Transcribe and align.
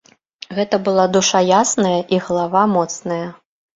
Гэта 0.59 0.77
была 0.87 1.05
душа 1.17 1.39
ясная 1.61 1.99
і 2.17 2.21
галава 2.29 2.67
моцная. 2.77 3.25